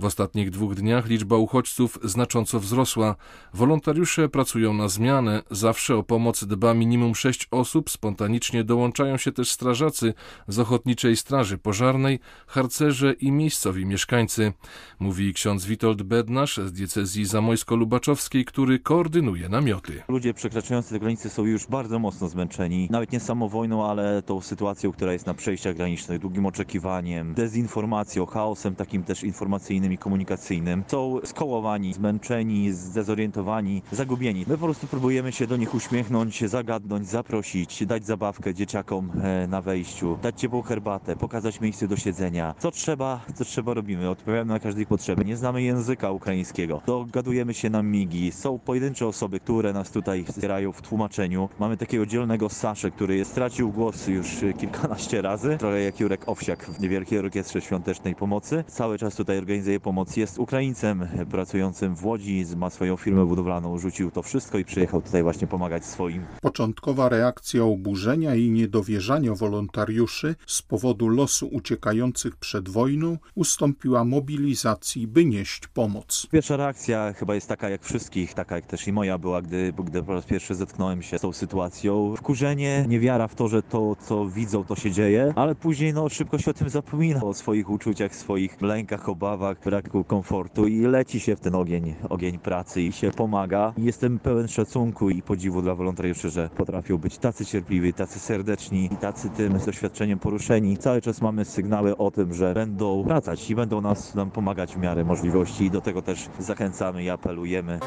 W 0.02 0.06
ostatnich 0.06 0.50
dwóch 0.50 0.76
dniach 0.76 1.08
liczba 1.08 1.38
uchodźców 1.38 2.00
znacząco 2.04 2.60
wzrosła. 2.60 3.16
Wolontariusze 3.54 4.30
pracują 4.30 4.74
na 4.74 4.88
zmianę. 4.88 5.42
Zawsze 5.52 5.96
o 5.96 6.04
pomoc 6.04 6.44
dba 6.44 6.74
minimum 6.74 7.16
sześć 7.16 7.48
osób. 7.52 7.90
Spontanicznie 7.90 8.64
dołączają 8.64 9.18
się 9.18 9.32
też 9.32 9.52
strażacy 9.52 10.14
z 10.48 10.60
Ochotniczej 10.60 11.18
Straży 11.18 11.58
Pożarnej, 11.58 12.20
harcerze 12.48 13.14
i 13.14 13.32
miejscowi 13.32 13.86
mieszkańcy. 13.86 14.54
Mówi 15.00 15.34
ksiądz 15.34 15.66
Witold 15.66 16.04
Bednarz 16.04 16.58
z 16.58 16.72
diecezji 16.72 17.26
zamojsko-lubaczowskiej, 17.26 18.46
który 18.46 18.80
koordynuje 18.80 19.50
namioty. 19.50 20.04
Ludzie 20.08 20.34
przekraczający 20.34 20.90
te 20.90 21.00
granice 21.00 21.30
są 21.30 21.46
już 21.46 21.68
bardzo 21.68 22.00
mocno 22.00 22.30
zmęczeni. 22.30 22.88
Nawet 22.92 23.12
nie 23.12 23.20
samą 23.20 23.50
wojną, 23.50 23.86
ale 23.86 24.22
tą 24.22 24.42
sytuacją, 24.42 24.92
która 24.92 25.14
jest 25.14 25.26
na 25.26 25.34
przejściach 25.34 25.76
granicznych, 25.76 26.20
długim 26.20 26.46
oczekiwaniem, 26.46 27.34
dezinformacją, 27.34 28.26
chaosem 28.26 28.76
takim 28.76 29.04
też 29.04 29.24
informacyjnym 29.24 29.91
i 29.92 29.98
komunikacyjnym. 29.98 30.84
Są 30.88 31.20
skołowani, 31.24 31.94
zmęczeni, 31.94 32.72
zdezorientowani, 32.72 33.82
zagubieni. 33.92 34.46
My 34.48 34.58
po 34.58 34.66
prostu 34.66 34.88
próbujemy 34.88 35.32
się 35.32 35.48
do 35.48 35.58
nich 35.58 35.76
uśmiechnąć, 35.76 36.50
zagadnąć, 36.50 37.08
zaprosić, 37.08 37.86
dać 37.86 38.06
zabawkę 38.06 38.54
dzieciakom 38.54 39.12
e, 39.24 39.48
na 39.48 39.62
wejściu, 39.62 40.18
dać 40.22 40.42
ciepłą 40.42 40.62
herbatę, 40.62 41.16
pokazać 41.16 41.62
miejsce 41.62 41.88
do 41.88 41.98
siedzenia. 41.98 42.56
Co 42.60 42.72
trzeba, 42.72 43.20
co 43.36 43.46
trzeba 43.46 43.74
robimy. 43.74 44.10
Odpowiadamy 44.10 44.54
na 44.54 44.60
każdej 44.60 44.86
potrzeby. 44.86 45.26
Nie 45.26 45.38
znamy 45.38 45.64
języka 45.64 46.12
ukraińskiego. 46.12 46.82
Dogadujemy 46.86 47.54
się 47.54 47.70
na 47.70 47.84
migi. 47.84 48.32
Są 48.32 48.60
pojedyncze 48.60 49.08
osoby, 49.08 49.40
które 49.40 49.74
nas 49.74 49.92
tutaj 49.92 50.24
wspierają 50.24 50.72
w 50.72 50.82
tłumaczeniu. 50.82 51.50
Mamy 51.60 51.78
takiego 51.78 52.06
dzielnego 52.06 52.50
Saszę, 52.50 52.92
który 52.92 53.26
stracił 53.26 53.72
głos 53.72 54.08
już 54.08 54.36
kilkanaście 54.60 55.22
razy. 55.22 55.58
Trochę 55.58 55.82
jak 55.82 56.00
Jurek 56.00 56.30
Owsiak 56.30 56.66
w 56.66 56.80
Niewielkiej 56.80 57.20
Orkiestrze 57.20 57.62
Świątecznej 57.62 58.16
Pomocy. 58.16 58.64
Cały 58.68 58.98
czas 58.98 59.16
tutaj 59.16 59.38
organizuje 59.38 59.71
pomoc. 59.80 60.18
Jest 60.18 60.40
Ukraińcem 60.40 61.08
pracującym 61.32 61.96
w 61.96 62.06
Łodzi, 62.06 62.46
ma 62.58 62.70
swoją 62.70 62.98
firmę 62.98 63.26
budowlaną, 63.26 63.78
rzucił 63.78 64.12
to 64.12 64.22
wszystko 64.22 64.58
i 64.58 64.66
przyjechał 64.66 65.02
tutaj 65.02 65.24
właśnie 65.24 65.48
pomagać 65.48 65.86
swoim. 65.86 66.26
Początkowa 66.42 67.10
reakcja 67.10 67.64
oburzenia 67.64 68.36
i 68.36 68.50
niedowierzania 68.50 69.36
wolontariuszy 69.36 70.36
z 70.48 70.62
powodu 70.62 71.10
losu 71.10 71.48
uciekających 71.48 72.38
przed 72.38 72.70
wojną 72.70 73.18
ustąpiła 73.36 74.06
mobilizacji, 74.06 75.08
by 75.08 75.26
nieść 75.26 75.68
pomoc. 75.68 76.28
Pierwsza 76.32 76.58
reakcja 76.58 77.14
chyba 77.14 77.36
jest 77.36 77.48
taka 77.48 77.70
jak 77.70 77.84
wszystkich, 77.84 78.34
taka 78.34 78.56
jak 78.56 78.66
też 78.66 78.88
i 78.88 78.94
moja 78.94 79.18
była, 79.18 79.42
gdy, 79.42 79.74
gdy 79.84 80.04
po 80.04 80.14
raz 80.14 80.26
pierwszy 80.26 80.56
zetknąłem 80.56 81.02
się 81.02 81.18
z 81.18 81.22
tą 81.22 81.34
sytuacją. 81.34 82.16
Wkurzenie, 82.18 82.86
niewiara 82.88 83.28
w 83.28 83.36
to, 83.36 83.48
że 83.48 83.64
to, 83.64 83.96
co 83.96 84.26
widzą, 84.26 84.64
to 84.64 84.76
się 84.76 84.92
dzieje, 84.92 85.34
ale 85.36 85.56
później 85.56 85.94
no, 85.94 86.10
szybko 86.10 86.38
się 86.38 86.52
o 86.52 86.54
tym 86.54 86.70
zapomina, 86.70 87.24
o 87.24 87.34
swoich 87.34 87.70
uczuciach, 87.70 88.16
swoich 88.16 88.62
lękach, 88.62 89.10
obawach, 89.10 89.60
braku 89.66 90.04
komfortu 90.04 90.68
i 90.68 90.82
leci 90.82 91.20
się 91.20 91.36
w 91.36 91.40
ten 91.40 91.56
ogień, 91.56 91.96
ogień 92.10 92.40
pracy 92.40 92.82
i 92.82 92.92
się 92.92 93.12
pomaga. 93.12 93.74
Jestem 93.78 94.20
pełen 94.20 94.48
szacunku 94.48 95.10
i 95.10 95.22
podziwu 95.22 95.62
dla 95.62 95.76
wolontariuszy, 95.76 96.30
że 96.30 96.50
potrafią 96.58 96.98
być 96.98 97.18
tacy 97.18 97.46
cierpliwi, 97.46 97.94
tacy 97.94 98.20
serdeczni 98.20 98.86
i 98.86 98.98
tacy 98.98 99.30
tym 99.30 99.60
doświadczeniem 99.66 100.20
poruszeni. 100.20 100.78
Cały 100.78 101.02
czas 101.02 101.22
mamy 101.22 101.46
sygnały 101.46 101.98
o 101.98 102.12
tym, 102.12 102.34
że 102.34 102.54
będą 102.54 103.04
wracać 103.04 103.50
i 103.50 103.56
będą 103.56 103.82
nas 103.82 104.16
nam 104.16 104.32
pomagać 104.32 104.76
w 104.76 104.78
miarę 104.78 105.04
możliwości 105.04 105.66
i 105.66 105.72
do 105.72 105.82
tego 105.82 106.02
też 106.02 106.30
zachęcamy 106.40 107.04
i 107.04 107.10
apelujemy. 107.10 107.80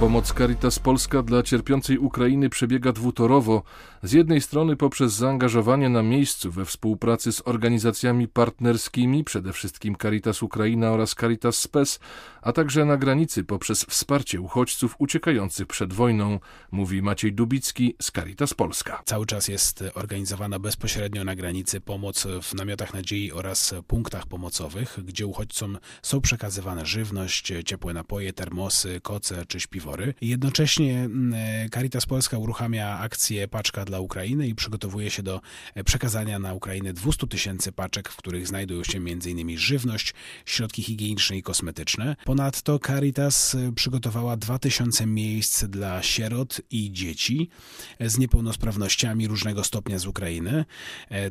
Pomoc 0.00 0.32
Caritas 0.32 0.78
Polska 0.78 1.22
dla 1.22 1.42
cierpiącej 1.42 1.98
Ukrainy 1.98 2.48
przebiega 2.50 2.92
dwutorowo. 2.92 3.62
Z 4.02 4.12
jednej 4.12 4.40
strony 4.40 4.76
poprzez 4.76 5.12
zaangażowanie 5.12 5.88
na 5.88 6.02
miejscu 6.02 6.50
we 6.50 6.64
współpracy 6.64 7.32
z 7.32 7.42
organizacjami 7.44 8.28
partnerskimi, 8.28 9.24
przede 9.24 9.52
wszystkim 9.52 9.96
Caritas 10.02 10.42
Ukraina 10.42 10.90
oraz 10.90 11.14
Caritas 11.14 11.56
Spes, 11.56 12.00
a 12.42 12.52
także 12.52 12.84
na 12.84 12.96
granicy 12.96 13.44
poprzez 13.44 13.84
wsparcie 13.84 14.40
uchodźców 14.40 14.94
uciekających 14.98 15.66
przed 15.66 15.92
wojną, 15.92 16.40
mówi 16.70 17.02
Maciej 17.02 17.32
Dubicki 17.32 17.96
z 18.02 18.12
Caritas 18.12 18.54
Polska. 18.54 19.02
Cały 19.04 19.26
czas 19.26 19.48
jest 19.48 19.84
organizowana 19.94 20.58
bezpośrednio 20.58 21.24
na 21.24 21.34
granicy 21.34 21.80
pomoc 21.80 22.26
w 22.42 22.54
namiotach 22.54 22.94
nadziei 22.94 23.32
oraz 23.32 23.74
punktach 23.86 24.26
pomocowych, 24.26 24.98
gdzie 25.04 25.26
uchodźcom 25.26 25.78
są 26.02 26.20
przekazywane 26.20 26.86
żywność, 26.86 27.52
ciepłe 27.64 27.94
napoje, 27.94 28.32
termosy, 28.32 29.00
koce 29.00 29.46
czy 29.46 29.60
śpiwory 29.60 29.83
Jednocześnie 30.20 30.98
mm, 30.98 31.34
Caritas 31.70 32.06
Polska 32.06 32.38
uruchamia 32.38 32.98
akcję 32.98 33.48
Paczka 33.48 33.84
dla 33.84 34.00
Ukrainy 34.00 34.48
i 34.48 34.54
przygotowuje 34.54 35.10
się 35.10 35.22
do 35.22 35.40
e, 35.74 35.84
przekazania 35.84 36.38
na 36.38 36.54
Ukrainę 36.54 36.92
200 36.92 37.26
tysięcy 37.26 37.72
paczek, 37.72 38.08
w 38.08 38.16
których 38.16 38.48
znajdują 38.48 38.84
się 38.84 38.98
m.in. 38.98 39.58
żywność, 39.58 40.14
środki 40.46 40.82
higieniczne 40.82 41.36
i 41.36 41.42
kosmetyczne. 41.42 42.16
Ponadto 42.24 42.78
Caritas 42.78 43.54
e, 43.54 43.72
przygotowała 43.72 44.36
2000 44.36 45.06
miejsc 45.06 45.64
dla 45.64 46.02
sierot 46.02 46.60
i 46.70 46.92
dzieci 46.92 47.48
e, 47.98 48.10
z 48.10 48.18
niepełnosprawnościami 48.18 49.28
różnego 49.28 49.64
stopnia 49.64 49.98
z 49.98 50.06
Ukrainy. 50.06 50.64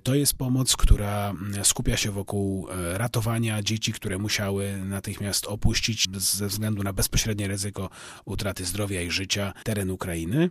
To 0.03 0.15
jest 0.15 0.33
pomoc, 0.33 0.75
która 0.75 1.29
mm, 1.29 1.65
skupia 1.65 1.98
się 1.98 2.12
wokół 2.12 2.67
ratowania 2.93 3.62
dzieci, 3.62 3.93
które 3.93 4.17
musiały 4.17 4.77
natychmiast 4.86 5.45
opuścić 5.45 6.07
ze 6.17 6.48
względu 6.48 6.83
na 6.83 6.93
bezpośrednie 6.93 7.48
ryzyko 7.48 7.89
utraty 8.25 8.42
utraty 8.43 8.65
zdrowia 8.65 9.01
i 9.01 9.12
życia 9.12 9.53
teren 9.63 9.89
Ukrainy. 9.89 10.50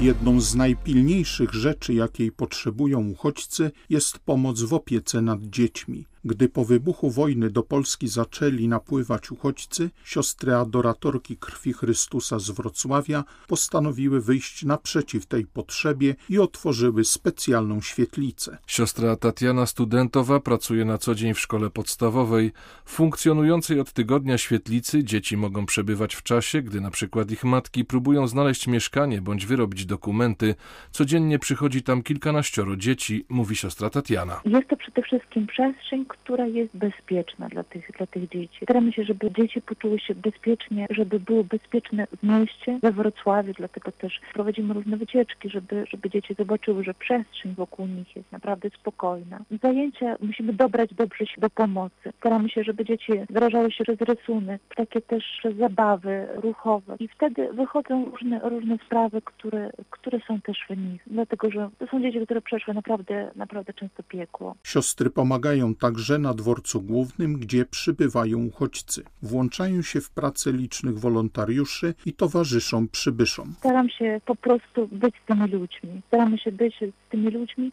Jedną 0.00 0.40
z 0.40 0.54
najpilniejszych 0.54 1.52
rzeczy, 1.54 1.94
jakiej 1.94 2.32
potrzebują 2.32 3.08
uchodźcy, 3.08 3.70
jest 3.90 4.18
pomoc 4.18 4.62
w 4.62 4.74
opiece 4.74 5.22
nad 5.22 5.42
dziećmi. 5.42 6.06
Gdy 6.26 6.48
po 6.48 6.64
wybuchu 6.64 7.10
wojny 7.10 7.50
do 7.50 7.62
Polski 7.62 8.08
zaczęli 8.08 8.68
napływać 8.68 9.30
uchodźcy, 9.30 9.90
siostry 10.04 10.54
adoratorki 10.54 11.36
krwi 11.36 11.72
Chrystusa 11.72 12.38
z 12.38 12.50
Wrocławia 12.50 13.24
postanowiły 13.48 14.20
wyjść 14.20 14.64
naprzeciw 14.64 15.26
tej 15.26 15.46
potrzebie 15.46 16.14
i 16.28 16.38
otworzyły 16.38 17.04
specjalną 17.04 17.80
świetlicę. 17.80 18.58
Siostra 18.66 19.16
Tatiana 19.16 19.66
Studentowa 19.66 20.40
pracuje 20.40 20.84
na 20.84 20.98
co 20.98 21.14
dzień 21.14 21.34
w 21.34 21.40
szkole 21.40 21.70
podstawowej. 21.70 22.52
W 22.84 22.90
funkcjonującej 22.90 23.80
od 23.80 23.92
tygodnia 23.92 24.38
świetlicy 24.38 25.04
dzieci 25.04 25.36
mogą 25.36 25.66
przebywać 25.66 26.14
w 26.14 26.22
czasie, 26.22 26.62
gdy 26.62 26.80
na 26.80 26.90
przykład 26.90 27.30
ich 27.30 27.44
matki 27.44 27.84
próbują 27.84 28.28
znaleźć 28.28 28.66
mieszkanie 28.66 29.22
bądź 29.22 29.46
wyrobić 29.46 29.86
dokumenty. 29.86 30.54
Codziennie 30.90 31.38
przychodzi 31.38 31.82
tam 31.82 32.02
kilkanaścioro 32.02 32.76
dzieci, 32.76 33.24
mówi 33.28 33.56
siostra 33.56 33.90
Tatiana. 33.90 34.40
Jest 34.44 34.68
to 34.68 34.76
przede 34.76 35.02
wszystkim 35.02 35.46
przestrzeń, 35.46 36.04
która 36.24 36.46
jest 36.46 36.76
bezpieczna 36.76 37.48
dla 37.48 37.64
tych, 37.64 37.90
dla 37.98 38.06
tych 38.06 38.28
dzieci. 38.28 38.58
Staramy 38.62 38.92
się, 38.92 39.04
żeby 39.04 39.30
dzieci 39.30 39.62
poczuły 39.62 39.98
się 39.98 40.14
bezpiecznie, 40.14 40.86
żeby 40.90 41.20
było 41.20 41.44
bezpieczne 41.44 42.06
w 42.06 42.22
mieście, 42.22 42.78
we 42.82 42.92
Wrocławiu, 42.92 43.52
dlatego 43.56 43.92
też 43.92 44.20
prowadzimy 44.34 44.74
różne 44.74 44.96
wycieczki, 44.96 45.50
żeby, 45.50 45.84
żeby 45.90 46.10
dzieci 46.10 46.34
zobaczyły, 46.38 46.84
że 46.84 46.94
przestrzeń 46.94 47.54
wokół 47.54 47.86
nich 47.86 48.16
jest 48.16 48.32
naprawdę 48.32 48.70
spokojna. 48.70 49.38
Zajęcia 49.62 50.16
musimy 50.20 50.52
dobrać 50.52 50.94
dobrze 50.94 51.26
się 51.26 51.40
do 51.40 51.50
pomocy. 51.50 52.12
Staramy 52.18 52.48
się, 52.48 52.64
żeby 52.64 52.84
dzieci 52.84 53.12
wyrażały 53.30 53.72
się 53.72 53.84
przez 53.84 54.00
rysunek, 54.00 54.62
takie 54.76 55.00
też 55.00 55.24
zabawy 55.58 56.26
ruchowe 56.34 56.96
i 56.98 57.08
wtedy 57.08 57.52
wychodzą 57.52 58.04
różne, 58.04 58.40
różne 58.42 58.78
sprawy, 58.86 59.22
które, 59.24 59.70
które 59.90 60.18
są 60.28 60.40
też 60.40 60.58
w 60.70 60.76
nich, 60.76 61.02
dlatego 61.06 61.50
że 61.50 61.70
to 61.78 61.86
są 61.86 62.02
dzieci, 62.02 62.20
które 62.24 62.40
przeszły 62.40 62.74
naprawdę, 62.74 63.30
naprawdę 63.36 63.72
często 63.72 64.02
piekło. 64.02 64.54
Siostry 64.62 65.10
pomagają 65.10 65.74
także 65.74 66.05
także 66.06 66.18
na 66.18 66.34
dworcu 66.34 66.82
głównym, 66.82 67.34
gdzie 67.38 67.64
przybywają 67.64 68.44
uchodźcy. 68.44 69.02
Włączają 69.22 69.82
się 69.82 70.00
w 70.00 70.10
pracę 70.10 70.52
licznych 70.52 70.98
wolontariuszy 70.98 71.94
i 72.06 72.12
towarzyszą 72.12 72.88
przybyszom. 72.88 73.54
Staram 73.58 73.88
się 73.88 74.20
po 74.26 74.36
prostu 74.36 74.88
być 74.92 75.14
z 75.24 75.26
tymi 75.26 75.48
ludźmi. 75.48 76.02
Staramy 76.08 76.38
się 76.38 76.52
być 76.52 76.74
z 76.78 77.10
tymi 77.10 77.30
ludźmi, 77.30 77.72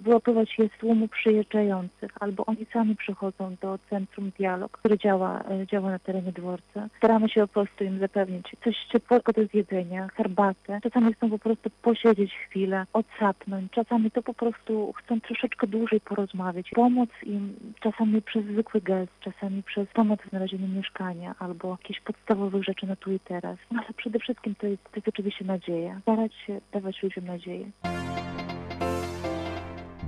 wyłapywać 0.00 0.58
je 0.58 0.68
z 0.68 0.80
tłumu 0.80 1.08
przyjeżdżających, 1.08 2.10
albo 2.20 2.46
oni 2.46 2.66
sami 2.72 2.96
przychodzą 2.96 3.56
do 3.60 3.78
Centrum 3.90 4.30
Dialog, 4.38 4.72
które 4.72 4.98
działa, 4.98 5.44
e, 5.50 5.66
działa 5.66 5.90
na 5.90 5.98
terenie 5.98 6.32
dworca. 6.32 6.88
Staramy 6.98 7.28
się 7.28 7.40
po 7.40 7.48
prostu 7.48 7.84
im 7.84 7.98
zapewnić 7.98 8.56
coś 8.64 8.76
ciepłego 8.92 9.32
do 9.32 9.46
zjedzenia, 9.46 10.08
herbatę. 10.08 10.80
Czasami 10.82 11.14
chcą 11.14 11.30
po 11.30 11.38
prostu 11.38 11.70
posiedzieć 11.82 12.32
chwilę, 12.34 12.86
odsapnąć. 12.92 13.72
Czasami 13.72 14.10
to 14.10 14.22
po 14.22 14.34
prostu 14.34 14.92
chcą 14.92 15.20
troszeczkę 15.20 15.66
dłużej 15.66 16.00
porozmawiać. 16.00 16.70
Pomóc 16.70 17.10
im 17.22 17.54
czasami 17.80 18.22
przez 18.22 18.44
zwykły 18.44 18.80
gest, 18.80 19.12
czasami 19.20 19.62
przez 19.62 19.88
pomoc 19.88 20.20
w 20.20 20.30
znalezieniu 20.30 20.68
mieszkania 20.68 21.34
albo 21.38 21.70
jakichś 21.70 22.00
podstawowych 22.00 22.64
rzeczy 22.64 22.86
na 22.86 22.96
tu 22.96 23.12
i 23.12 23.20
teraz. 23.20 23.56
No, 23.70 23.80
ale 23.80 23.94
przede 23.96 24.18
wszystkim 24.18 24.54
to 24.54 24.66
jest, 24.66 24.84
to 24.84 24.90
jest 24.96 25.08
oczywiście 25.08 25.44
nadzieja. 25.44 26.00
Starać 26.02 26.34
się 26.34 26.60
dawać 26.72 27.02
ludziom 27.02 27.24
nadzieję. 27.24 27.70